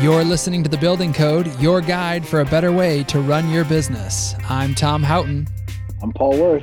[0.00, 3.64] You're listening to The Building Code, your guide for a better way to run your
[3.64, 4.36] business.
[4.48, 5.48] I'm Tom Houghton.
[6.00, 6.62] I'm Paul Worth.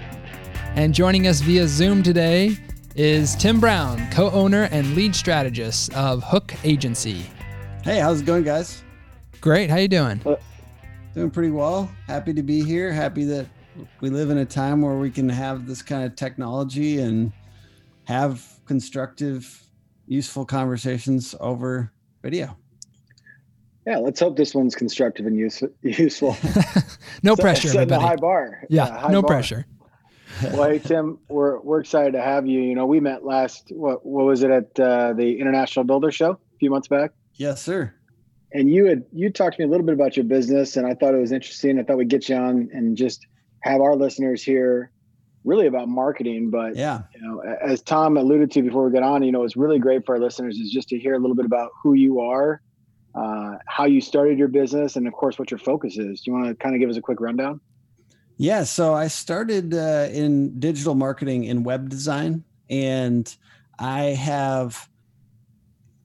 [0.76, 2.56] And joining us via Zoom today
[2.96, 7.26] is Tim Brown, co owner and lead strategist of Hook Agency.
[7.84, 8.82] Hey, how's it going, guys?
[9.42, 9.70] Great.
[9.70, 10.22] How you doing?
[10.26, 10.38] Uh,
[11.14, 11.92] doing pretty well.
[12.08, 12.94] Happy to be here.
[12.94, 13.48] Happy that
[14.00, 17.34] we live in a time where we can have this kind of technology and
[18.06, 19.62] have constructive,
[20.08, 21.92] useful conversations over
[22.24, 22.56] video.
[23.86, 26.36] Yeah, let's hope this one's constructive and use, useful.
[27.24, 27.70] no pressure.
[27.70, 28.64] Setting a high bar.
[28.70, 29.30] Yeah, yeah high no bar.
[29.30, 29.66] pressure.
[30.54, 32.62] well, hey Tim, we're we're excited to have you.
[32.62, 36.32] You know, we met last what what was it at uh, the International Builder Show
[36.32, 37.12] a few months back?
[37.34, 37.94] Yes, sir.
[38.54, 40.96] And you had you talked to me a little bit about your business, and I
[40.96, 41.80] thought it was interesting.
[41.80, 43.26] I thought we'd get you on and just
[43.62, 44.92] have our listeners hear
[45.44, 46.50] really about marketing.
[46.50, 49.56] But yeah, you know, as Tom alluded to before we get on, you know, it's
[49.56, 52.20] really great for our listeners is just to hear a little bit about who you
[52.20, 52.62] are
[53.16, 56.22] uh, how you started your business, and of course, what your focus is.
[56.22, 57.62] Do you want to kind of give us a quick rundown?
[58.38, 63.34] Yeah, so I started uh, in digital marketing and web design, and
[63.80, 64.90] I have,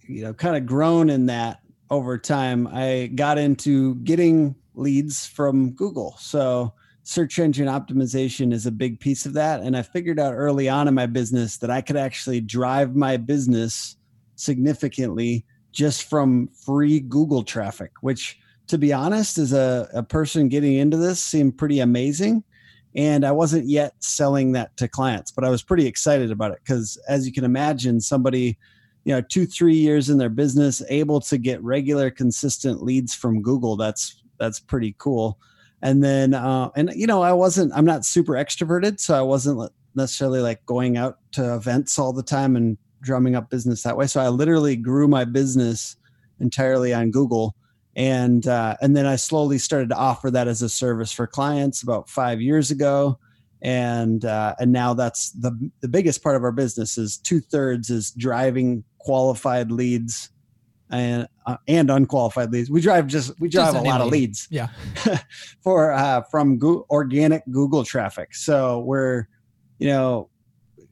[0.06, 2.68] you know, kind of grown in that over time.
[2.68, 6.16] I got into getting leads from Google.
[6.18, 9.60] So search engine optimization is a big piece of that.
[9.60, 13.16] And I figured out early on in my business that I could actually drive my
[13.16, 13.96] business
[14.36, 18.38] significantly just from free Google traffic, which
[18.70, 22.44] to be honest, as a, a person getting into this seemed pretty amazing.
[22.94, 26.60] And I wasn't yet selling that to clients, but I was pretty excited about it
[26.64, 28.56] because as you can imagine, somebody,
[29.04, 33.42] you know, two, three years in their business, able to get regular, consistent leads from
[33.42, 35.38] Google, that's that's pretty cool.
[35.82, 39.72] And then uh, and you know, I wasn't I'm not super extroverted, so I wasn't
[39.96, 44.06] necessarily like going out to events all the time and drumming up business that way.
[44.06, 45.96] So I literally grew my business
[46.40, 47.54] entirely on Google,
[47.96, 51.82] and uh, and then I slowly started to offer that as a service for clients
[51.82, 53.18] about five years ago,
[53.62, 57.90] and uh, and now that's the the biggest part of our business is two thirds
[57.90, 60.30] is driving qualified leads
[60.90, 62.70] and uh, and unqualified leads.
[62.70, 64.06] We drive just we drive just a lot lead.
[64.06, 64.48] of leads.
[64.50, 64.68] Yeah.
[65.62, 68.34] for uh, from go- organic Google traffic.
[68.34, 69.26] So we're
[69.78, 70.29] you know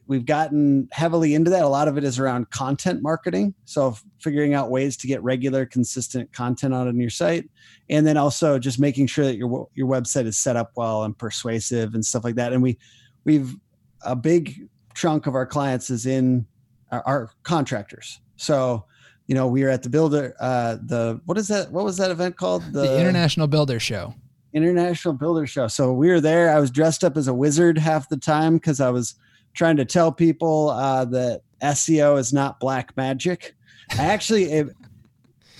[0.08, 1.62] we've gotten heavily into that.
[1.62, 3.54] A lot of it is around content marketing.
[3.66, 7.48] So figuring out ways to get regular, consistent content out on your site,
[7.90, 11.16] and then also just making sure that your your website is set up well and
[11.16, 12.52] persuasive and stuff like that.
[12.52, 12.78] And we
[13.24, 13.54] we've
[14.02, 16.46] a big chunk of our clients is in
[16.90, 18.20] our, our contractors.
[18.36, 18.86] So
[19.26, 22.10] you know we are at the builder uh the what is that what was that
[22.10, 24.14] event called the, the international builder show
[24.54, 28.08] international builder show so we were there i was dressed up as a wizard half
[28.08, 29.16] the time because i was
[29.58, 33.56] trying to tell people uh, that SEO is not black magic.
[33.98, 34.68] I actually it,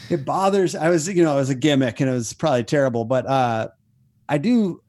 [0.08, 0.76] it bothers.
[0.76, 3.68] I was you know it was a gimmick and it was probably terrible, but uh,
[4.28, 4.80] I do.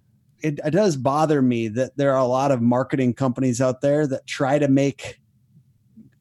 [0.41, 4.07] It, it does bother me that there are a lot of marketing companies out there
[4.07, 5.19] that try to make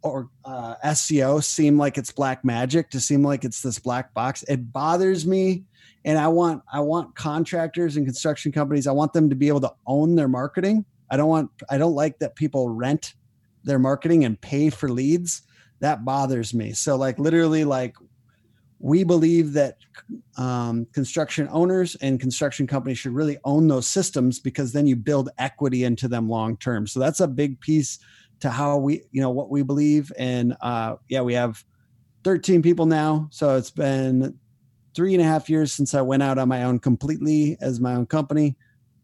[0.03, 4.43] or uh, SEO seem like it's black magic to seem like it's this black box.
[4.49, 5.65] It bothers me,
[6.05, 8.87] and I want I want contractors and construction companies.
[8.87, 11.95] I want them to be able to own their marketing I don't want I don't
[11.95, 13.15] like that people rent
[13.65, 15.43] their marketing and pay for leads.
[15.81, 16.73] That bothers me.
[16.73, 17.95] So like literally like
[18.81, 19.79] we believe that
[20.37, 25.31] um, construction owners and construction companies should really own those systems because then you build
[25.39, 26.87] equity into them long term.
[26.87, 27.99] So that's a big piece
[28.41, 30.13] to how we, you know, what we believe.
[30.17, 31.65] And uh, yeah, we have
[32.23, 33.29] 13 people now.
[33.33, 34.39] So it's been
[34.95, 37.95] three and a half years since I went out on my own completely as my
[37.95, 38.57] own company.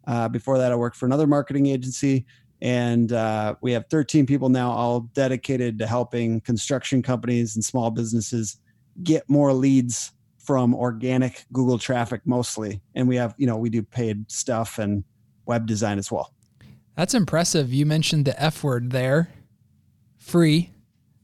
[0.07, 2.27] Uh, before that, I worked for another marketing agency.
[2.61, 7.91] And uh, we have 13 people now, all dedicated to helping construction companies and small
[7.91, 8.59] businesses
[9.03, 12.81] get more leads from organic Google traffic mostly.
[12.95, 15.05] And we have, you know, we do paid stuff and
[15.47, 16.33] web design as well.
[16.97, 17.73] That's impressive.
[17.73, 19.31] You mentioned the F word there
[20.19, 20.71] free.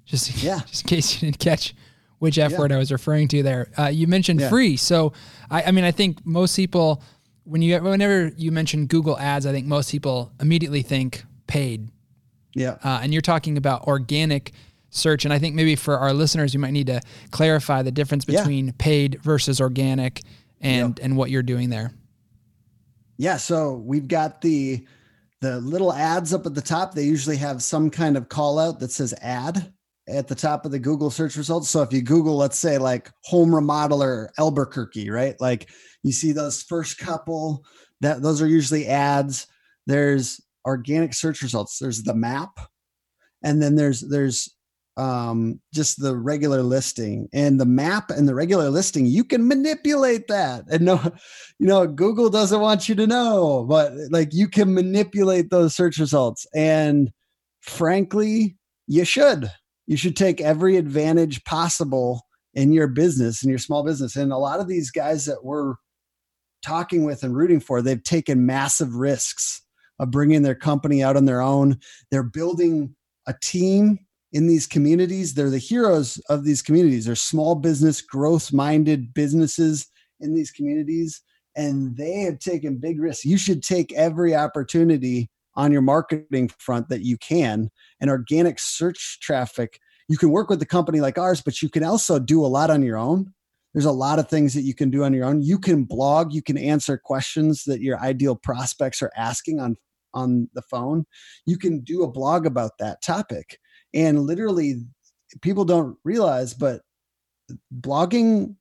[0.05, 0.61] Just, yeah.
[0.67, 1.75] just in case you didn't catch
[2.19, 2.59] which F yeah.
[2.59, 3.71] word I was referring to there.
[3.79, 4.51] Uh, you mentioned yeah.
[4.51, 4.77] free.
[4.77, 5.15] So,
[5.51, 7.03] I, I mean, I think most people
[7.51, 11.91] when you whenever you mention Google Ads, I think most people immediately think paid.
[12.55, 12.77] Yeah.
[12.83, 14.53] Uh, and you're talking about organic
[14.91, 17.01] search, and I think maybe for our listeners, you might need to
[17.33, 18.73] clarify the difference between yeah.
[18.79, 20.23] paid versus organic,
[20.61, 21.05] and yep.
[21.05, 21.93] and what you're doing there.
[23.17, 23.37] Yeah.
[23.37, 24.87] So we've got the
[25.41, 26.95] the little ads up at the top.
[26.95, 29.73] They usually have some kind of call out that says ad
[30.09, 31.71] at the top of the Google search results.
[31.71, 35.37] So if you Google, let's say like home remodeler Albuquerque, right?
[35.41, 35.71] Like
[36.03, 37.65] you see those first couple
[38.01, 39.47] that those are usually ads.
[39.87, 41.79] There's organic search results.
[41.79, 42.59] There's the map,
[43.43, 44.55] and then there's there's
[44.97, 50.29] um, just the regular listing and the map and the regular listing, you can manipulate
[50.29, 50.65] that.
[50.71, 51.01] And no,
[51.59, 55.99] you know, Google doesn't want you to know, but like you can manipulate those search
[55.99, 56.47] results.
[56.55, 57.11] And
[57.61, 58.57] frankly,
[58.87, 59.51] you should.
[59.91, 64.15] You should take every advantage possible in your business, in your small business.
[64.15, 65.75] And a lot of these guys that we're
[66.65, 69.63] talking with and rooting for, they've taken massive risks
[69.99, 71.77] of bringing their company out on their own.
[72.13, 72.95] They're building
[73.27, 73.99] a team
[74.31, 75.35] in these communities.
[75.35, 77.07] They're the heroes of these communities.
[77.07, 79.89] They're small business, growth minded businesses
[80.21, 81.21] in these communities,
[81.57, 83.25] and they have taken big risks.
[83.25, 87.71] You should take every opportunity on your marketing front that you can.
[88.01, 91.85] And organic search traffic, you can work with a company like ours, but you can
[91.85, 93.33] also do a lot on your own.
[93.75, 95.43] There's a lot of things that you can do on your own.
[95.43, 99.77] You can blog, you can answer questions that your ideal prospects are asking on
[100.13, 101.05] on the phone.
[101.47, 103.61] You can do a blog about that topic
[103.95, 104.85] and literally,
[105.43, 106.83] people don't realize, but
[107.81, 108.57] blogging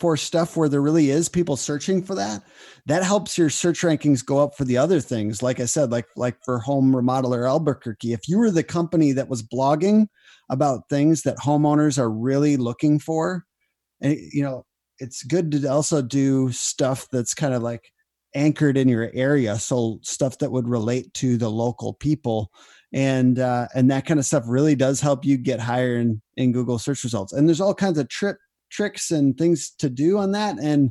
[0.00, 2.42] for stuff where there really is people searching for that
[2.86, 6.06] that helps your search rankings go up for the other things like i said like
[6.16, 10.06] like for home remodeler albuquerque if you were the company that was blogging
[10.48, 13.44] about things that homeowners are really looking for
[14.00, 14.64] and you know
[14.98, 17.92] it's good to also do stuff that's kind of like
[18.34, 22.50] anchored in your area so stuff that would relate to the local people
[22.92, 26.52] and uh, and that kind of stuff really does help you get higher in in
[26.52, 27.32] Google search results.
[27.32, 28.38] And there's all kinds of trip
[28.70, 30.90] tricks and things to do on that, and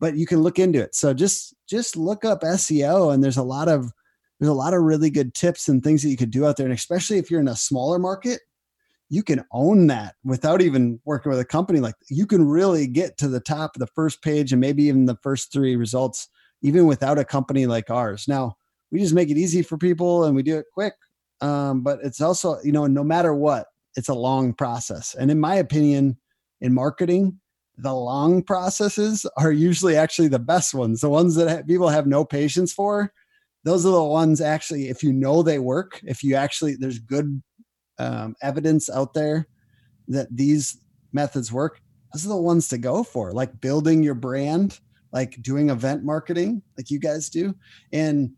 [0.00, 0.94] but you can look into it.
[0.94, 3.92] So just just look up SEO, and there's a lot of
[4.38, 6.66] there's a lot of really good tips and things that you could do out there,
[6.66, 8.40] and especially if you're in a smaller market.
[9.08, 13.16] You can own that without even working with a company like you can really get
[13.18, 16.28] to the top of the first page and maybe even the first three results,
[16.62, 18.26] even without a company like ours.
[18.26, 18.56] Now,
[18.90, 20.94] we just make it easy for people and we do it quick
[21.40, 25.40] um, but it's also you know no matter what it's a long process and in
[25.40, 26.16] my opinion
[26.60, 27.38] in marketing
[27.78, 31.02] the long processes are usually actually the best ones.
[31.02, 33.12] The ones that people have no patience for
[33.64, 37.42] those are the ones actually if you know they work if you actually there's good
[37.98, 39.48] um, evidence out there
[40.08, 40.78] that these
[41.12, 41.80] methods work
[42.12, 44.78] those are the ones to go for like building your brand
[45.16, 47.54] like doing event marketing like you guys do.
[47.90, 48.32] And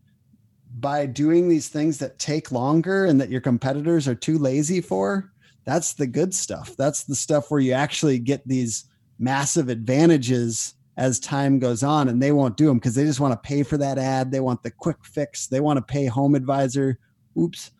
[0.79, 5.31] by doing these things that take longer and that your competitors are too lazy for,
[5.65, 6.75] that's the good stuff.
[6.77, 8.85] That's the stuff where you actually get these
[9.19, 13.31] massive advantages as time goes on and they won't do them because they just want
[13.31, 14.31] to pay for that ad.
[14.31, 15.47] They want the quick fix.
[15.47, 16.99] They want to pay Home Advisor.
[17.39, 17.71] Oops.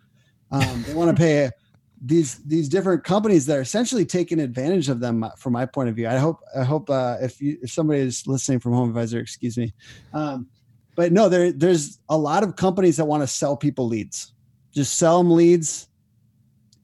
[0.51, 1.49] Um, they want to pay
[2.01, 5.95] these these different companies that are essentially taking advantage of them from my point of
[5.95, 6.07] view.
[6.07, 9.57] I hope I hope uh, if you if somebody is listening from Home Advisor, excuse
[9.57, 9.73] me.
[10.13, 10.47] Um,
[10.95, 14.33] but no, there there's a lot of companies that want to sell people leads.
[14.73, 15.88] Just sell them leads.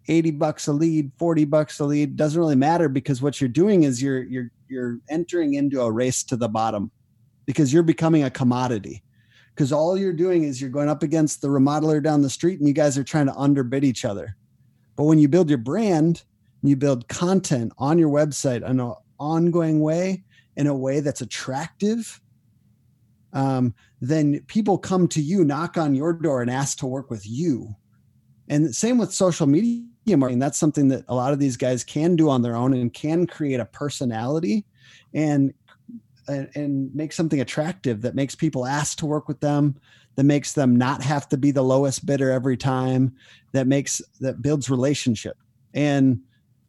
[0.08, 3.84] 80 bucks a lead, 40 bucks a lead doesn't really matter because what you're doing
[3.84, 6.92] is you're you're you're entering into a race to the bottom
[7.46, 9.04] because you're becoming a commodity.
[9.54, 12.68] Because all you're doing is you're going up against the remodeler down the street and
[12.68, 14.36] you guys are trying to underbid each other.
[14.96, 16.24] But when you build your brand,
[16.66, 20.24] and you build content on your website in an ongoing way,
[20.56, 22.20] in a way that's attractive,
[23.34, 27.24] um, then people come to you, knock on your door, and ask to work with
[27.28, 27.76] you.
[28.48, 30.40] And same with social media marketing.
[30.40, 33.26] That's something that a lot of these guys can do on their own and can
[33.26, 34.66] create a personality
[35.14, 35.54] and
[36.28, 39.76] and, and make something attractive that makes people ask to work with them
[40.16, 43.14] that makes them not have to be the lowest bidder every time
[43.52, 45.38] that makes that builds relationship
[45.76, 46.20] and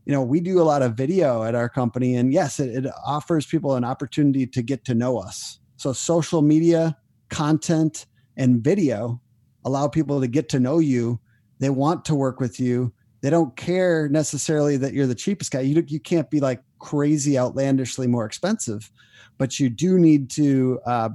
[0.05, 2.93] you know we do a lot of video at our company and yes it, it
[3.07, 6.97] offers people an opportunity to get to know us so social media,
[7.29, 8.07] content,
[8.37, 9.21] and video
[9.65, 11.21] allow people to get to know you.
[11.59, 12.93] They want to work with you.
[13.27, 15.63] They don't care necessarily that you're the cheapest guy.
[15.63, 18.89] You, you can't be like crazy outlandishly more expensive,
[19.37, 21.09] but you do need to uh,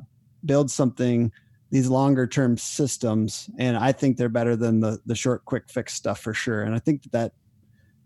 [0.43, 1.31] build something
[1.69, 5.93] these longer term systems and i think they're better than the the short quick fix
[5.93, 7.33] stuff for sure and i think that, that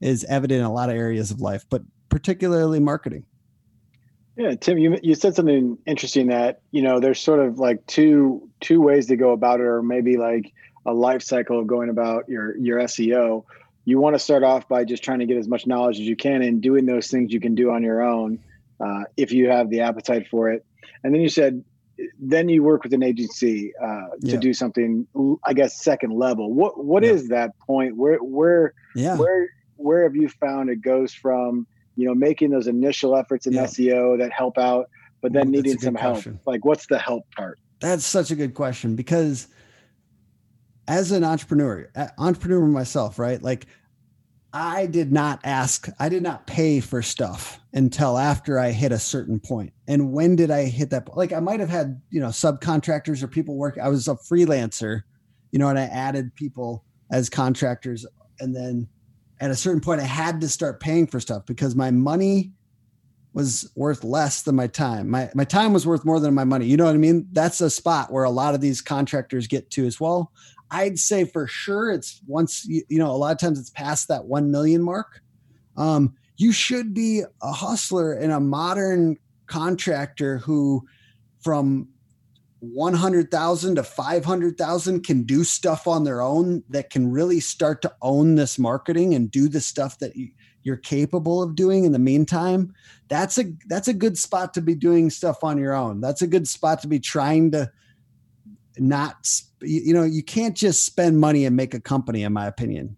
[0.02, 3.26] is evident in a lot of areas of life but particularly marketing
[4.38, 8.50] yeah, Tim, you you said something interesting that you know there's sort of like two
[8.60, 10.52] two ways to go about it, or maybe like
[10.86, 13.46] a life cycle of going about your your SEO.
[13.86, 16.16] You want to start off by just trying to get as much knowledge as you
[16.16, 18.40] can and doing those things you can do on your own
[18.80, 20.66] uh, if you have the appetite for it.
[21.04, 21.64] And then you said,
[22.20, 25.08] then you work with an agency uh, to do something,
[25.46, 26.52] I guess, second level.
[26.52, 27.12] What what yeah.
[27.12, 27.96] is that point?
[27.96, 29.16] Where where yeah.
[29.16, 31.68] where where have you found it goes from?
[31.96, 33.64] you know, making those initial efforts in yeah.
[33.64, 34.90] SEO that help out,
[35.22, 36.24] but then needing some help.
[36.46, 37.60] Like, what's the help part?
[37.80, 39.48] That's such a good question because
[40.88, 43.42] as an entrepreneur, entrepreneur myself, right?
[43.42, 43.68] Like,
[44.56, 49.00] I did not ask, I did not pay for stuff until after I hit a
[49.00, 49.74] certain point.
[49.86, 51.10] And when did I hit that?
[51.18, 53.78] Like I might have had, you know, subcontractors or people work.
[53.78, 55.02] I was a freelancer,
[55.52, 58.06] you know, and I added people as contractors.
[58.40, 58.88] And then
[59.42, 62.54] at a certain point, I had to start paying for stuff because my money
[63.36, 65.10] was worth less than my time.
[65.10, 66.66] My my time was worth more than my money.
[66.68, 67.28] You know what I mean?
[67.34, 70.32] That's a spot where a lot of these contractors get to as well.
[70.72, 74.08] I'd say for sure it's once you, you know a lot of times it's past
[74.08, 75.22] that 1 million mark.
[75.76, 80.88] Um, you should be a hustler and a modern contractor who
[81.44, 81.90] from
[82.62, 88.36] 100,000 to 500,000 can do stuff on their own that can really start to own
[88.36, 90.30] this marketing and do the stuff that you,
[90.66, 92.74] you're capable of doing in the meantime
[93.08, 96.02] that's a that's a good spot to be doing stuff on your own.
[96.02, 97.72] That's a good spot to be trying to
[98.78, 99.16] not
[99.62, 102.96] you know you can't just spend money and make a company in my opinion.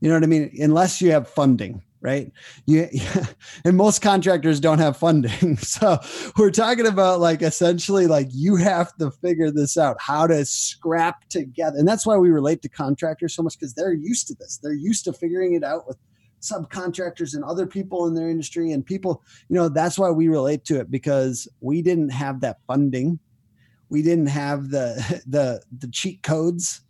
[0.00, 0.52] You know what i mean?
[0.60, 2.30] Unless you have funding right?
[2.66, 2.88] You
[3.64, 5.58] and most contractors don't have funding.
[5.68, 5.98] So
[6.36, 11.28] we're talking about like essentially like you have to figure this out how to scrap
[11.28, 11.76] together.
[11.78, 14.58] And that's why we relate to contractors so much because they're used to this.
[14.62, 15.98] They're used to figuring it out with
[16.40, 20.64] subcontractors and other people in their industry and people you know that's why we relate
[20.64, 23.18] to it because we didn't have that funding.
[23.88, 26.82] We didn't have the the the cheat codes.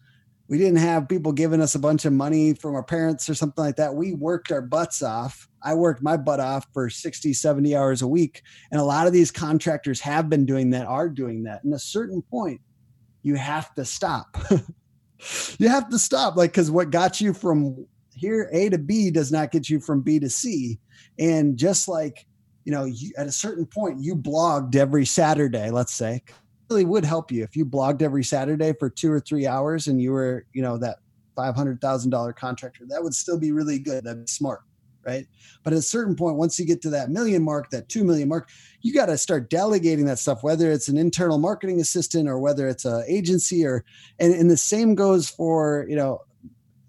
[0.49, 3.63] We didn't have people giving us a bunch of money from our parents or something
[3.63, 3.95] like that.
[3.95, 5.47] We worked our butts off.
[5.63, 9.13] I worked my butt off for 60 70 hours a week and a lot of
[9.13, 11.65] these contractors have been doing that are doing that.
[11.65, 12.61] And a certain point
[13.23, 14.37] you have to stop.
[15.59, 17.87] You have to stop like because what got you from
[18.19, 20.79] here a to b does not get you from b to c
[21.19, 22.27] and just like
[22.65, 26.23] you know you, at a certain point you blogged every saturday let's say
[26.71, 30.01] really would help you if you blogged every Saturday for two or three hours and
[30.01, 30.99] you were, you know, that
[31.37, 32.85] five hundred thousand dollar contractor.
[32.89, 34.05] That would still be really good.
[34.05, 34.61] That'd be smart,
[35.05, 35.27] right?
[35.63, 38.29] But at a certain point, once you get to that million mark, that two million
[38.29, 38.51] mark,
[38.83, 40.43] you got to start delegating that stuff.
[40.43, 43.85] Whether it's an internal marketing assistant or whether it's an agency, or
[44.19, 46.21] and and the same goes for you know.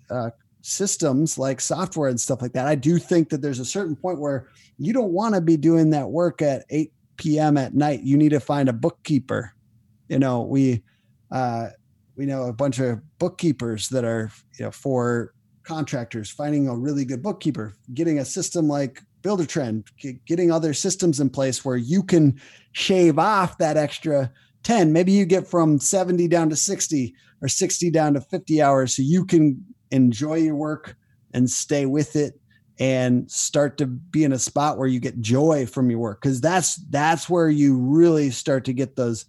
[0.09, 0.31] Uh,
[0.69, 2.67] systems like software and stuff like that.
[2.67, 4.47] I do think that there's a certain point where
[4.77, 7.57] you don't want to be doing that work at 8 p.m.
[7.57, 8.01] at night.
[8.03, 9.53] You need to find a bookkeeper
[10.09, 10.83] you know we
[11.31, 11.67] uh,
[12.17, 15.33] we know a bunch of bookkeepers that are you know for
[15.63, 19.83] contractors finding a really good bookkeeper getting a system like Buildertrend,
[20.25, 22.39] getting other systems in place where you can
[22.71, 24.31] shave off that extra
[24.63, 28.95] 10 maybe you get from 70 down to 60 or 60 down to 50 hours
[28.95, 30.95] so you can enjoy your work
[31.33, 32.39] and stay with it
[32.79, 36.21] and start to be in a spot where you get joy from your work.
[36.21, 39.25] Because that's that's where you really start to get those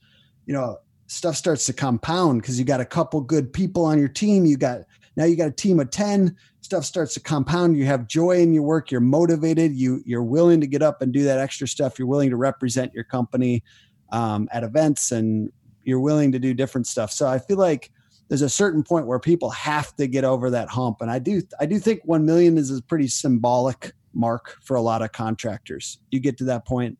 [0.46, 4.08] you know stuff starts to compound because you got a couple good people on your
[4.08, 4.44] team.
[4.44, 4.82] You got
[5.16, 7.76] now you got a team of 10 stuff starts to compound.
[7.76, 8.90] You have joy in your work.
[8.90, 9.72] You're motivated.
[9.72, 11.98] You you're willing to get up and do that extra stuff.
[11.98, 13.64] You're willing to represent your company
[14.12, 15.50] um, at events and
[15.82, 17.10] you're willing to do different stuff.
[17.10, 17.90] So i feel like
[18.30, 21.02] there's a certain point where people have to get over that hump.
[21.02, 24.80] And i do i do think 1 million is a pretty symbolic mark for a
[24.80, 25.98] lot of contractors.
[26.10, 26.96] You get to that point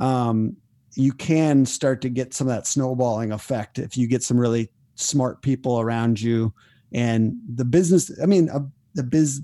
[0.00, 0.56] um,
[0.94, 4.70] you can start to get some of that snowballing effect if you get some really
[4.94, 6.54] smart people around you.
[6.92, 8.60] And the business i mean uh,
[8.94, 9.42] the biz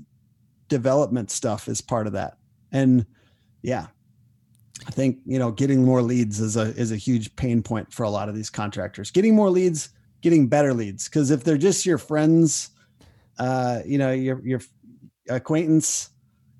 [0.68, 2.38] development stuff is part of that.
[2.71, 3.04] And
[3.62, 3.88] yeah
[4.87, 8.02] i think you know getting more leads is a is a huge pain point for
[8.04, 9.11] a lot of these contractors.
[9.11, 9.90] Getting more leads
[10.23, 11.09] getting better leads.
[11.09, 12.71] Because if they're just your friends
[13.38, 14.61] uh you know your your
[15.31, 16.11] acquaintance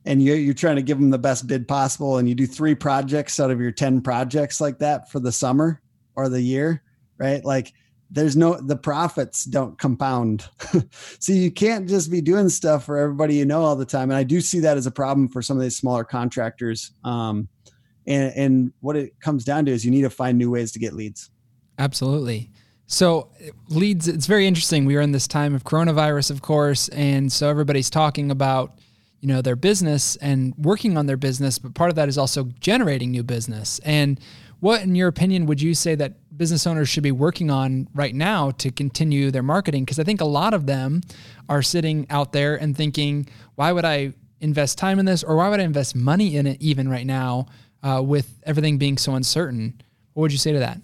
[0.07, 2.75] and you, you're trying to give them the best bid possible and you do three
[2.75, 5.83] projects out of your 10 projects like that for the summer
[6.17, 6.83] or the year
[7.23, 7.45] right?
[7.45, 7.73] Like
[8.11, 10.49] there's no the profits don't compound.
[11.19, 14.11] So you can't just be doing stuff for everybody you know all the time.
[14.11, 17.49] And i do see that as a problem for some of these smaller contractors um,
[18.07, 20.81] and and what it comes down to is you need to find new ways to
[20.81, 21.31] get leads.
[21.79, 22.51] Absolutely
[22.87, 23.31] so
[23.69, 24.85] leads it's very interesting.
[24.85, 28.79] We are in this time of coronavirus of course and so everybody's talking about
[29.21, 32.45] you know their business and working on their business but part of that is also
[32.61, 33.81] generating new business.
[33.85, 34.21] And
[34.61, 38.15] what in your opinion would you say that business owners should be working on right
[38.15, 39.85] now to continue their marketing?
[39.85, 41.01] Because i think a lot of them
[41.49, 45.49] are sitting out there and thinking why would i invest time in this or why
[45.49, 47.47] would i invest money in it even right now
[47.83, 49.81] uh, with everything being so uncertain?
[50.15, 50.81] What would you say to that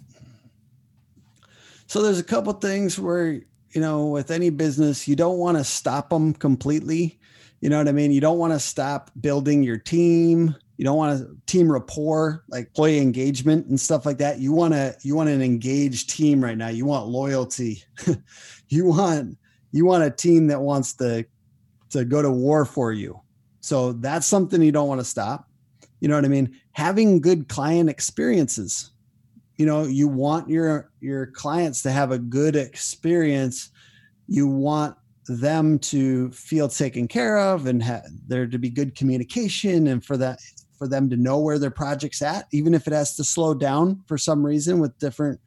[1.89, 5.65] so there's a couple things where you know with any business you don't want to
[5.65, 7.19] stop them completely
[7.61, 8.13] you know what I mean?
[8.13, 10.55] You don't want to stop building your team.
[10.77, 14.39] You don't want to team rapport, like employee engagement and stuff like that.
[14.39, 16.69] You want to you want an engaged team right now.
[16.69, 17.83] You want loyalty.
[18.69, 19.37] you want
[19.73, 21.27] you want a team that wants to
[21.91, 23.21] to go to war for you.
[23.61, 25.49] So that's something you don't want to stop.
[26.01, 26.57] You know what I mean?
[26.73, 28.93] Having good client experiences.
[29.59, 33.71] You know, you want your your clients to have a good experience.
[34.27, 34.97] You want
[35.27, 40.17] them to feel taken care of and ha- there to be good communication and for
[40.17, 40.41] that
[40.79, 44.03] for them to know where their project's at even if it has to slow down
[44.07, 45.39] for some reason with different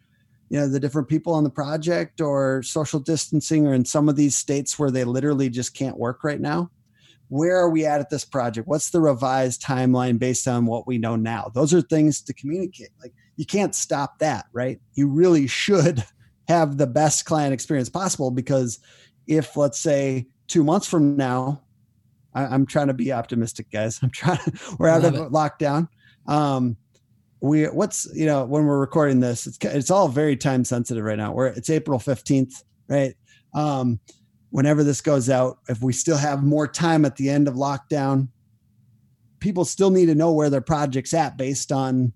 [0.52, 4.18] you know the different people on the project or social distancing or in some of
[4.18, 6.70] these states where they literally just can't work right now.
[7.30, 8.68] Where are we at at this project?
[8.68, 11.50] What's the revised timeline based on what we know now?
[11.56, 12.90] Those are things to communicate.
[13.02, 14.80] Like you can't stop that right?
[14.94, 16.06] You really should
[16.48, 18.78] have the best client experience possible because
[19.26, 21.64] if let's say two months from now
[22.36, 24.00] I, am trying to be optimistic guys.
[24.04, 25.32] I'm trying To, we're out of it.
[25.32, 25.90] lockdown.
[26.28, 26.78] Um
[27.42, 31.18] we what's you know when we're recording this it's it's all very time sensitive right
[31.18, 31.34] now.
[31.34, 33.16] Where it's april 15th right?
[33.56, 34.00] Um
[34.52, 38.28] whenever this goes out if we still have more time at the end of lockdown
[39.40, 42.14] people still need to know where their project's at based on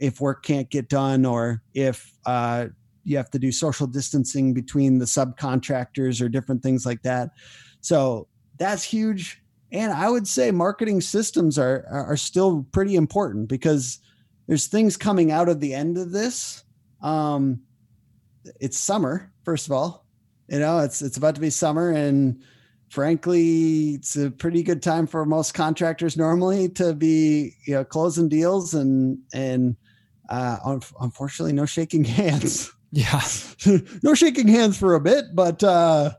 [0.00, 2.66] if work can't get done or if uh,
[3.04, 7.30] you have to do social distancing between the subcontractors or different things like that
[7.80, 8.26] so
[8.58, 9.42] that's huge
[9.72, 14.00] and i would say marketing systems are are still pretty important because
[14.48, 16.64] there's things coming out of the end of this.
[17.02, 17.60] Um,
[18.60, 20.06] it's summer, first of all.
[20.48, 22.42] You know, it's it's about to be summer, and
[22.88, 28.28] frankly, it's a pretty good time for most contractors normally to be you know closing
[28.28, 29.76] deals and and
[30.28, 32.72] uh, unfortunately, no shaking hands.
[32.90, 33.20] Yeah,
[34.02, 36.12] no shaking hands for a bit, but uh,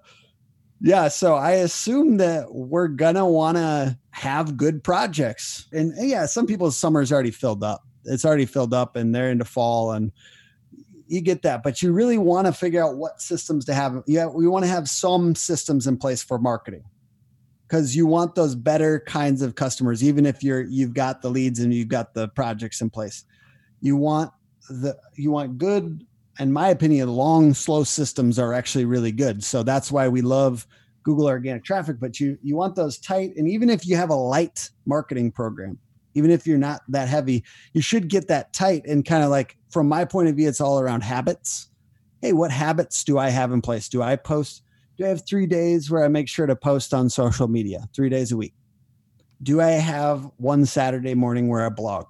[0.81, 1.07] yeah.
[1.07, 6.77] So I assume that we're gonna want to have good projects, and yeah, some people's
[6.77, 10.11] summer's already filled up it's already filled up and they're into fall and
[11.09, 14.03] you get that but you really want to figure out what systems to have.
[14.07, 16.83] Yeah we want to have some systems in place for marketing
[17.67, 21.59] because you want those better kinds of customers even if you're you've got the leads
[21.59, 23.25] and you've got the projects in place.
[23.81, 24.31] You want
[24.69, 26.05] the you want good
[26.39, 29.43] in my opinion long slow systems are actually really good.
[29.43, 30.67] So that's why we love
[31.03, 34.15] google organic traffic but you you want those tight and even if you have a
[34.15, 35.79] light marketing program
[36.19, 39.55] even if you're not that heavy, you should get that tight and kind of like
[39.71, 41.69] from my point of view, it's all around habits.
[42.21, 43.87] Hey, what habits do I have in place?
[43.87, 44.63] Do I post?
[44.97, 48.09] Do I have three days where I make sure to post on social media three
[48.09, 48.53] days a week?
[49.41, 52.07] Do I have one Saturday morning where I blog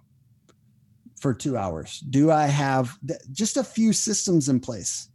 [1.21, 1.99] for two hours?
[2.09, 2.97] Do I have
[3.31, 5.09] just a few systems in place?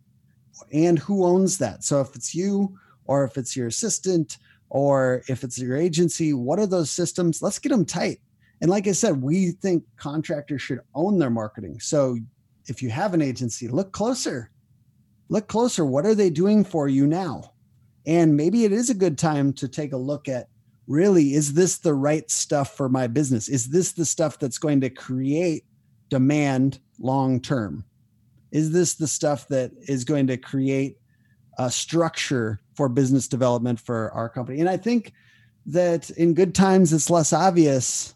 [0.73, 1.83] And who owns that?
[1.83, 6.61] So if it's you or if it's your assistant or if it's your agency, what
[6.61, 7.43] are those systems?
[7.43, 8.21] Let's get them tight
[8.65, 11.81] and like I said, we think contractors should own their marketing.
[11.81, 12.17] So
[12.67, 14.51] if you have an agency, look closer.
[15.29, 15.85] Look closer.
[15.85, 17.53] What are they doing for you now?
[18.07, 20.49] And maybe it is a good time to take a look at
[20.87, 23.51] really, is this the right stuff for my business?
[23.51, 25.67] Is this the stuff that's going to create
[26.09, 27.85] demand long term?
[28.51, 30.97] Is this the stuff that is going to create
[31.59, 34.61] a structure for business development for our company?
[34.61, 35.13] And I think
[35.67, 38.15] that in good times, it's less obvious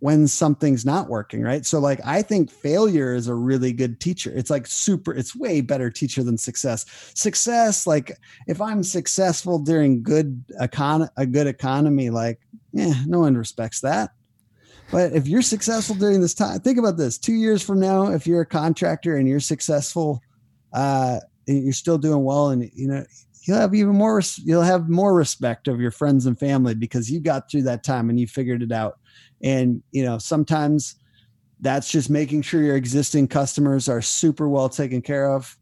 [0.00, 1.66] when something's not working, right?
[1.66, 4.32] So like I think failure is a really good teacher.
[4.34, 6.86] It's like super it's way better teacher than success.
[7.14, 12.40] Success like if I'm successful during good econ a good economy like
[12.72, 14.10] yeah, no one respects that.
[14.90, 17.18] But if you're successful during this time, think about this.
[17.18, 20.22] 2 years from now if you're a contractor and you're successful
[20.72, 23.04] uh you're still doing well and you know
[23.48, 27.18] you'll have even more you'll have more respect of your friends and family because you
[27.18, 28.98] got through that time and you figured it out
[29.42, 30.96] and, you know, sometimes
[31.60, 35.56] that's just making sure your existing customers are super well taken care of.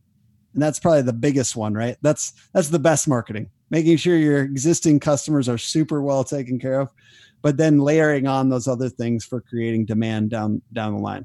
[0.55, 1.97] And that's probably the biggest one, right?
[2.03, 3.51] That's that's the best marketing.
[3.71, 6.91] Making sure your existing customers are super well taken care of,
[7.43, 11.25] but then layering on those other things for creating demand down down the line.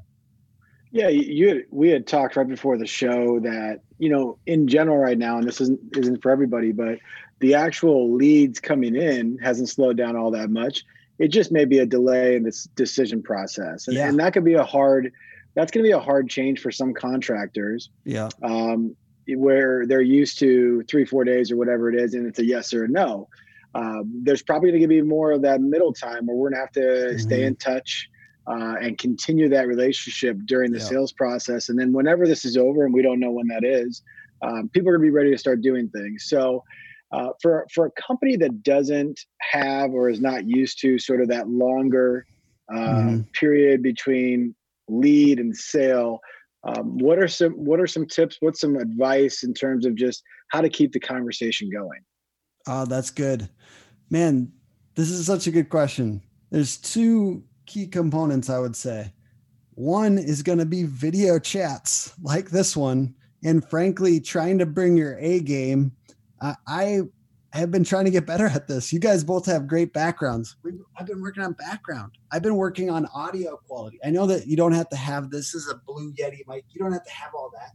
[0.90, 4.98] Yeah, you had, we had talked right before the show that you know in general
[4.98, 6.98] right now, and this isn't isn't for everybody, but
[7.38, 10.84] the actual leads coming in hasn't slowed down all that much
[11.18, 14.08] it just may be a delay in this decision process and, yeah.
[14.08, 15.12] and that could be a hard
[15.54, 18.96] that's going to be a hard change for some contractors yeah um,
[19.28, 22.72] where they're used to three four days or whatever it is and it's a yes
[22.72, 23.28] or a no
[23.74, 26.60] um, there's probably going to be more of that middle time where we're going to
[26.60, 27.18] have to mm-hmm.
[27.18, 28.08] stay in touch
[28.46, 30.84] uh, and continue that relationship during the yeah.
[30.84, 34.02] sales process and then whenever this is over and we don't know when that is
[34.42, 36.62] um, people are going to be ready to start doing things so
[37.12, 41.28] uh, for for a company that doesn't have or is not used to sort of
[41.28, 42.26] that longer
[42.72, 43.20] uh, mm-hmm.
[43.32, 44.54] period between
[44.88, 46.20] lead and sale,
[46.64, 48.36] um, what are some what are some tips?
[48.40, 52.00] What's some advice in terms of just how to keep the conversation going?
[52.66, 53.48] Oh, that's good.
[54.10, 54.52] Man,
[54.94, 56.22] this is such a good question.
[56.50, 59.12] There's two key components, I would say.
[59.74, 63.14] One is going to be video chats like this one.
[63.44, 65.92] And frankly, trying to bring your A game.
[66.40, 67.02] I, I
[67.52, 68.92] have been trying to get better at this.
[68.92, 70.56] You guys both have great backgrounds.
[70.62, 72.12] We've, I've been working on background.
[72.30, 73.98] I've been working on audio quality.
[74.04, 76.64] I know that you don't have to have this is a Blue Yeti mic.
[76.70, 77.72] You don't have to have all that,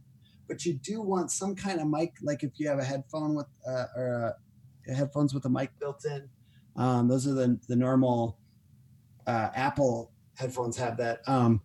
[0.48, 3.46] but you do want some kind of mic, like if you have a headphone with
[3.68, 4.36] uh, or
[4.88, 6.28] uh, headphones with a mic built in.
[6.76, 8.37] Um, those are the the normal
[9.28, 11.20] uh, Apple headphones have that.
[11.28, 11.60] Um,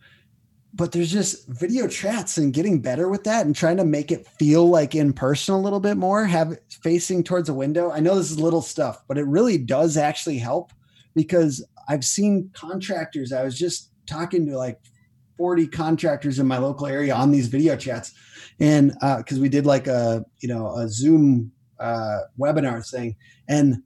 [0.76, 4.28] but there's just video chats and getting better with that and trying to make it
[4.28, 7.91] feel like in person a little bit more, have facing towards a window.
[7.91, 10.73] I know this is little stuff, but it really does actually help
[11.13, 13.32] because I've seen contractors.
[13.32, 14.80] I was just talking to like
[15.38, 18.13] 40 contractors in my local area on these video chats.
[18.60, 23.15] And because uh, we did like a, you know, a Zoom uh, webinar thing.
[23.47, 23.84] And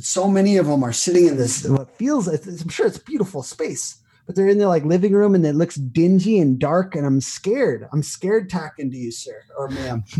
[0.00, 4.02] so many of them are sitting in this, what feels, I'm sure it's beautiful space
[4.26, 7.20] but they're in their like living room and it looks dingy and dark and i'm
[7.20, 7.88] scared.
[7.92, 10.04] I'm scared talking to you sir or ma'am.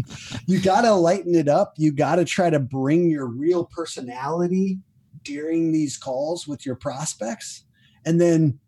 [0.47, 1.75] You gotta lighten it up.
[1.77, 4.81] You gotta try to bring your real personality
[5.23, 7.65] during these calls with your prospects.
[8.05, 8.59] And then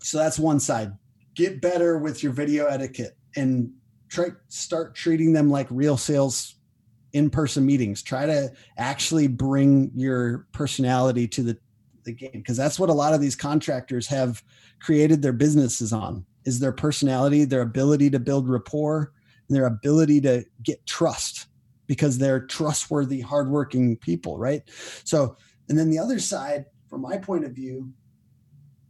[0.00, 0.92] so that's one side.
[1.34, 3.72] Get better with your video etiquette and
[4.08, 6.55] try start treating them like real sales
[7.16, 11.58] in-person meetings try to actually bring your personality to the
[12.04, 14.42] the game because that's what a lot of these contractors have
[14.80, 19.12] created their businesses on is their personality, their ability to build rapport,
[19.48, 21.48] and their ability to get trust
[21.86, 24.62] because they're trustworthy, hardworking people, right?
[25.04, 25.36] So,
[25.68, 27.92] and then the other side, from my point of view,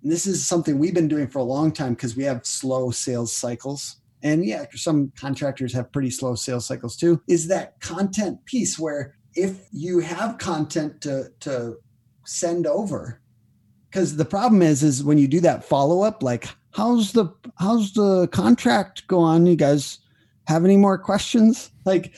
[0.02, 2.90] and this is something we've been doing for a long time because we have slow
[2.90, 3.96] sales cycles.
[4.22, 9.16] And yeah, some contractors have pretty slow sales cycles too, is that content piece where
[9.34, 11.76] if you have content to, to
[12.24, 13.20] send over,
[13.90, 17.26] because the problem is is when you do that follow up like how's the
[17.58, 19.46] how's the contract go on?
[19.46, 19.98] You guys
[20.46, 21.70] have any more questions?
[21.84, 22.14] Like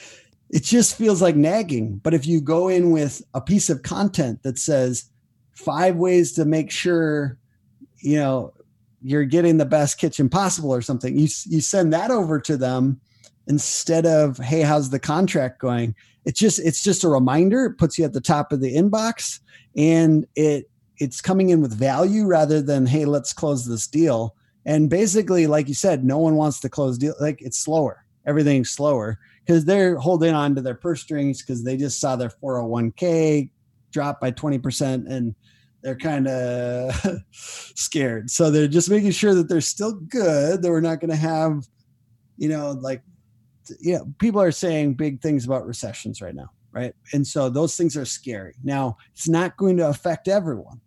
[0.51, 1.99] it just feels like nagging.
[1.99, 5.05] But if you go in with a piece of content that says
[5.55, 7.39] five ways to make sure
[8.01, 8.53] you know
[9.03, 11.17] you're getting the best kitchen possible or something.
[11.17, 13.01] You you send that over to them
[13.47, 15.95] instead of hey how's the contract going?
[16.25, 17.67] It's just it's just a reminder.
[17.67, 19.41] It puts you at the top of the inbox
[19.77, 24.35] and it it's coming in with value rather than hey let's close this deal.
[24.65, 28.05] And basically like you said no one wants to close deal like it's slower.
[28.27, 32.29] Everything's slower because they're holding on to their purse strings because they just saw their
[32.29, 33.49] 401k
[33.91, 35.35] drop by 20% and
[35.83, 36.93] they're kind of
[37.33, 41.17] scared so they're just making sure that they're still good that we're not going to
[41.17, 41.64] have
[42.37, 43.03] you know like
[43.81, 47.77] you know people are saying big things about recessions right now right and so those
[47.77, 50.81] things are scary now it's not going to affect everyone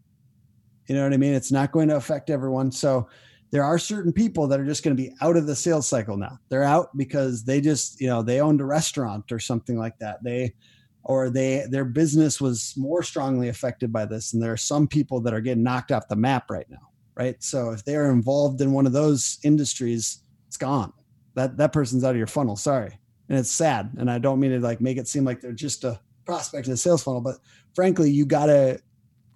[0.91, 1.33] you know what I mean?
[1.33, 2.69] It's not going to affect everyone.
[2.69, 3.07] So
[3.51, 6.17] there are certain people that are just going to be out of the sales cycle
[6.17, 6.37] now.
[6.49, 10.21] They're out because they just, you know, they owned a restaurant or something like that.
[10.21, 10.53] They
[11.03, 15.19] or they their business was more strongly affected by this and there are some people
[15.21, 17.41] that are getting knocked off the map right now, right?
[17.43, 20.93] So if they're involved in one of those industries, it's gone.
[21.35, 22.97] That that person's out of your funnel, sorry.
[23.29, 25.83] And it's sad, and I don't mean to like make it seem like they're just
[25.85, 27.37] a prospect in the sales funnel, but
[27.75, 28.79] frankly, you got to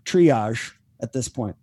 [0.05, 1.55] triage at this point.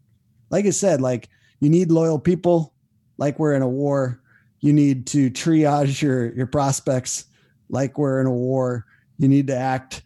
[0.50, 1.28] Like I said, like
[1.60, 2.74] you need loyal people,
[3.18, 4.20] like we're in a war.
[4.60, 7.26] You need to triage your your prospects,
[7.68, 8.86] like we're in a war.
[9.22, 10.02] You need to act.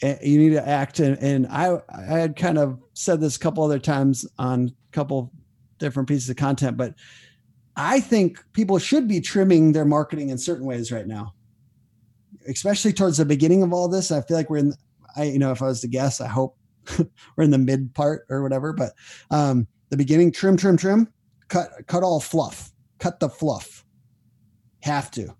[0.00, 3.40] Eh, you need to act, and, and I I had kind of said this a
[3.40, 5.32] couple other times on a couple
[5.78, 6.94] different pieces of content, but
[7.74, 11.34] I think people should be trimming their marketing in certain ways right now,
[12.48, 14.12] especially towards the beginning of all this.
[14.12, 14.74] I feel like we're in.
[15.16, 16.56] I you know if I was to guess, I hope
[17.36, 18.72] we're in the mid part or whatever.
[18.72, 18.92] But
[19.32, 21.08] um, the beginning, trim, trim, trim,
[21.48, 22.70] cut, cut all fluff,
[23.00, 23.84] cut the fluff.
[24.84, 25.34] Have to,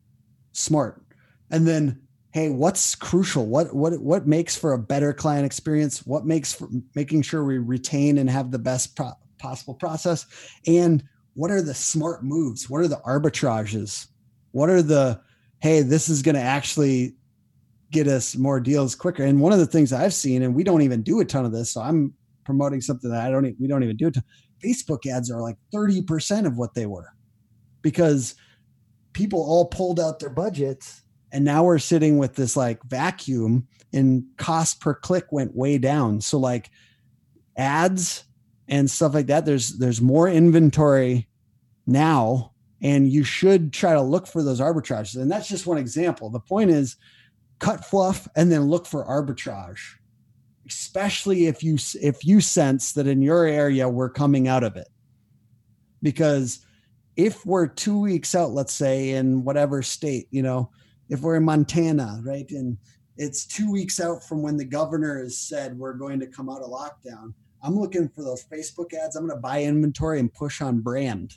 [0.50, 1.00] smart,
[1.48, 3.46] and then hey, what's crucial?
[3.46, 6.06] What what what makes for a better client experience?
[6.06, 10.26] What makes for making sure we retain and have the best pro- possible process?
[10.66, 11.02] And
[11.34, 12.68] what are the smart moves?
[12.68, 14.08] What are the arbitrages?
[14.52, 15.20] What are the
[15.60, 17.14] hey, this is going to actually
[17.90, 19.24] get us more deals quicker.
[19.24, 21.52] And one of the things I've seen, and we don't even do a ton of
[21.52, 22.14] this, so I'm
[22.44, 24.18] promoting something that I don't, we don't even do it.
[24.64, 27.08] Facebook ads are like 30% of what they were
[27.82, 28.34] because
[29.12, 34.24] people all pulled out their budgets and now we're sitting with this like vacuum and
[34.36, 36.20] cost per click went way down.
[36.20, 36.70] So like
[37.56, 38.24] ads
[38.68, 41.28] and stuff like that, there's, there's more inventory
[41.86, 45.20] now and you should try to look for those arbitrages.
[45.20, 46.30] And that's just one example.
[46.30, 46.96] The point is
[47.58, 49.98] cut fluff and then look for arbitrage
[50.68, 54.88] especially if you if you sense that in your area we're coming out of it
[56.02, 56.64] because
[57.16, 60.70] if we're two weeks out let's say in whatever state you know
[61.08, 62.50] if we're in montana right?
[62.50, 62.76] And
[63.16, 66.62] it's two weeks out from when the governor has said we're going to come out
[66.62, 67.34] of lockdown.
[67.62, 69.16] I'm looking for those facebook ads.
[69.16, 71.36] I'm going to buy inventory and push on brand.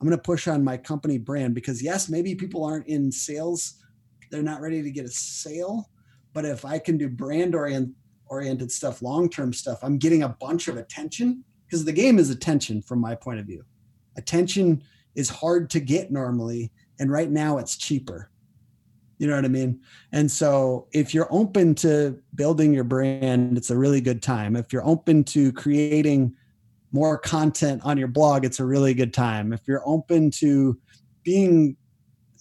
[0.00, 3.74] I'm going to push on my company brand because yes maybe people aren't in sales.
[4.30, 5.90] They're not ready to get a sale.
[6.32, 7.94] But if i can do brand orient
[8.26, 12.30] oriented stuff, long term stuff, I'm getting a bunch of attention because the game is
[12.30, 13.64] attention from my point of view.
[14.16, 14.82] Attention
[15.14, 18.31] is hard to get normally, and right now it's cheaper.
[19.22, 19.80] You know what I mean?
[20.10, 24.56] And so if you're open to building your brand, it's a really good time.
[24.56, 26.34] If you're open to creating
[26.90, 29.52] more content on your blog, it's a really good time.
[29.52, 30.76] If you're open to
[31.22, 31.76] being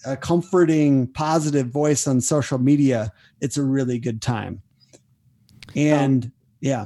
[0.07, 4.59] a comforting, positive voice on social media, it's a really good time.
[5.75, 6.85] And um, yeah.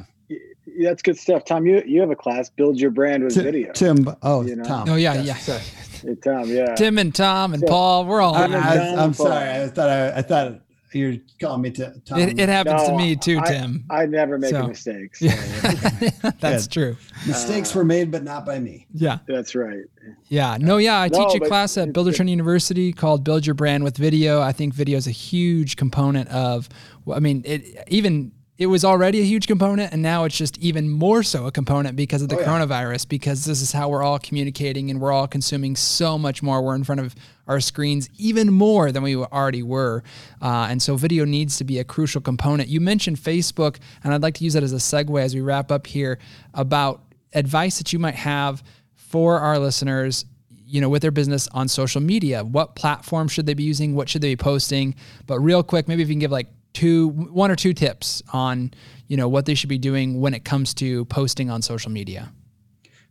[0.77, 1.65] That's good stuff, Tom.
[1.65, 3.71] You you have a class, build your brand with Tim, video.
[3.71, 4.63] Tim, oh, you know?
[4.65, 4.89] Tom.
[4.89, 5.47] Oh yeah, yes.
[5.47, 5.61] yeah.
[6.05, 6.75] Hey, Tom, yeah.
[6.75, 8.35] Tim and Tom and so, Paul, we're all.
[8.35, 9.63] I, am sorry.
[9.63, 10.59] I thought I, I thought
[10.95, 12.19] you're calling me to Tom.
[12.19, 13.85] It, it happens no, to me too, I, Tim.
[13.89, 14.67] I never make so.
[14.67, 15.19] mistakes.
[15.19, 15.25] So.
[15.25, 16.31] Yeah.
[16.39, 16.95] That's true.
[17.27, 18.87] Mistakes uh, were made, but not by me.
[18.93, 19.19] Yeah.
[19.27, 19.83] That's right.
[20.27, 20.57] Yeah.
[20.59, 20.99] No, yeah.
[20.99, 24.41] I no, teach a class at Builder Training University called Build Your Brand with Video.
[24.41, 26.69] I think video is a huge component of,
[27.11, 30.89] I mean, it even it was already a huge component and now it's just even
[30.89, 32.45] more so a component because of the oh, yeah.
[32.45, 36.61] coronavirus because this is how we're all communicating and we're all consuming so much more.
[36.61, 37.15] We're in front of
[37.47, 40.03] our screens even more than we already were.
[40.41, 42.69] Uh, and so video needs to be a crucial component.
[42.69, 45.71] You mentioned facebook and i'd like to use that as a segue as we wrap
[45.71, 46.17] up here
[46.53, 47.01] about
[47.33, 48.63] advice that you might have
[48.95, 50.25] for our listeners
[50.67, 52.43] you know with their business on social media.
[52.43, 53.95] What platform should they be using?
[53.95, 54.95] What should they be posting?
[55.27, 58.71] But real quick maybe if you can give like two one or two tips on
[59.07, 62.31] you know what they should be doing when it comes to posting on social media?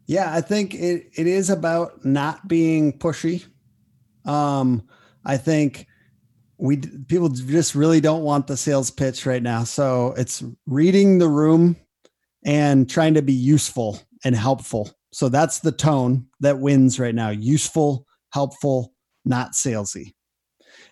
[0.06, 3.46] Yeah i think it, it is about not being pushy.
[4.24, 4.86] Um
[5.24, 5.86] i think
[6.58, 6.76] we
[7.08, 9.64] people just really don't want the sales pitch right now.
[9.64, 11.76] So it's reading the room
[12.44, 14.90] and trying to be useful and helpful.
[15.12, 18.92] So that's the tone that wins right now useful helpful
[19.24, 20.12] not salesy.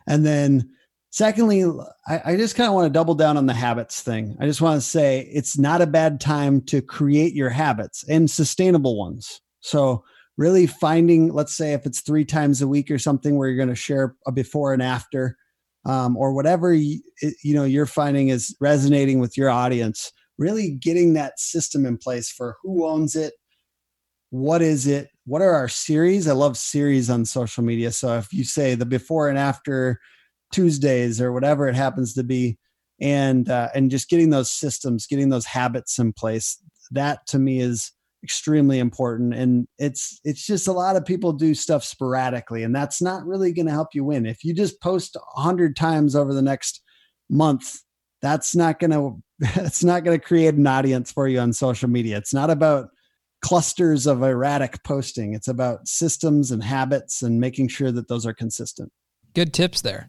[0.07, 0.71] And then
[1.12, 1.62] Secondly,
[2.09, 4.35] I, I just kind of want to double down on the habits thing.
[4.40, 8.31] I just want to say it's not a bad time to create your habits and
[8.31, 9.42] sustainable ones.
[9.61, 10.05] So,
[10.38, 13.68] really finding, let's say, if it's three times a week or something where you're going
[13.68, 15.37] to share a before and after,
[15.85, 17.01] um, or whatever you,
[17.44, 20.12] you know you're finding is resonating with your audience.
[20.38, 23.35] Really getting that system in place for who owns it,
[24.31, 26.27] what is it, what are our series?
[26.27, 27.92] I love series on social media.
[27.92, 30.01] So if you say the before and after
[30.53, 32.59] Tuesdays or whatever it happens to be,
[33.01, 36.59] and uh, and just getting those systems, getting those habits in place.
[36.91, 39.35] That to me is extremely important.
[39.35, 43.53] And it's it's just a lot of people do stuff sporadically and that's not really
[43.53, 44.27] going to help you win.
[44.27, 46.83] If you just post 100 times over the next
[47.29, 47.81] month
[48.21, 51.88] that's not going to it's not going to create an audience for you on social
[51.88, 52.17] media.
[52.17, 52.91] It's not about
[53.45, 55.35] clusters of erratic posting.
[55.35, 58.93] It's about systems and habits and making sure that those are consistent.
[59.35, 60.09] Good tips there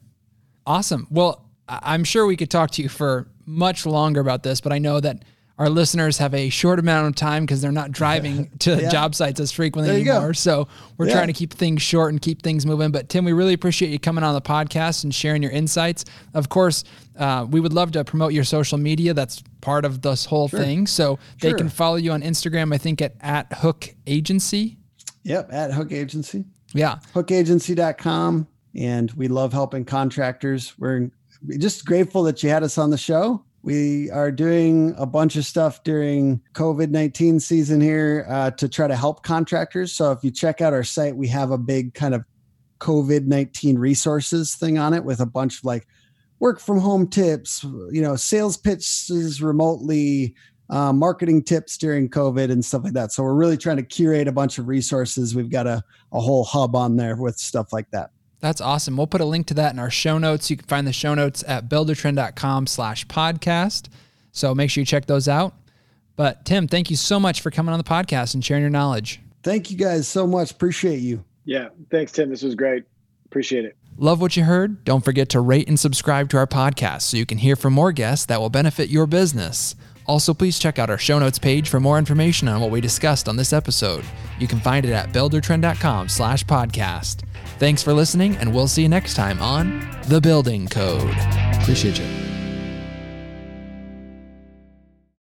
[0.65, 1.07] Awesome.
[1.09, 4.79] Well, I'm sure we could talk to you for much longer about this, but I
[4.79, 5.23] know that
[5.59, 8.89] our listeners have a short amount of time because they're not driving to yeah.
[8.89, 10.27] job sites as frequently anymore.
[10.27, 10.31] Go.
[10.33, 11.13] So we're yeah.
[11.13, 12.91] trying to keep things short and keep things moving.
[12.91, 16.05] But Tim, we really appreciate you coming on the podcast and sharing your insights.
[16.33, 16.83] Of course,
[17.17, 19.13] uh, we would love to promote your social media.
[19.13, 20.59] That's part of this whole sure.
[20.59, 20.87] thing.
[20.87, 21.51] So sure.
[21.51, 24.77] they can follow you on Instagram, I think at, at Hook Agency.
[25.23, 26.45] Yep, at Hook Agency.
[26.73, 26.97] Yeah.
[27.13, 30.73] Hookagency.com and we love helping contractors.
[30.77, 31.11] We're
[31.57, 33.43] just grateful that you had us on the show.
[33.61, 38.87] We are doing a bunch of stuff during COVID 19 season here uh, to try
[38.87, 39.93] to help contractors.
[39.93, 42.25] So if you check out our site, we have a big kind of
[42.79, 45.87] COVID 19 resources thing on it with a bunch of like
[46.39, 50.35] work from home tips, you know, sales pitches remotely,
[50.69, 53.13] uh, marketing tips during COVID and stuff like that.
[53.13, 55.33] So we're really trying to curate a bunch of resources.
[55.33, 55.81] We've got a,
[56.11, 58.11] a whole hub on there with stuff like that.
[58.43, 58.97] That's awesome.
[58.97, 60.49] We'll put a link to that in our show notes.
[60.49, 63.87] You can find the show notes at buildertrend.com slash podcast.
[64.33, 65.55] So make sure you check those out.
[66.17, 69.21] But Tim, thank you so much for coming on the podcast and sharing your knowledge.
[69.43, 70.51] Thank you guys so much.
[70.51, 71.23] Appreciate you.
[71.45, 71.69] Yeah.
[71.89, 72.31] Thanks, Tim.
[72.31, 72.83] This was great.
[73.27, 73.77] Appreciate it.
[73.97, 74.83] Love what you heard?
[74.83, 77.93] Don't forget to rate and subscribe to our podcast so you can hear from more
[77.93, 79.73] guests that will benefit your business.
[80.05, 83.29] Also, please check out our show notes page for more information on what we discussed
[83.29, 84.03] on this episode.
[84.39, 87.21] You can find it at buildertrend.com slash podcast.
[87.59, 91.15] Thanks for listening, and we'll see you next time on The Building Code.
[91.61, 92.32] Appreciate you.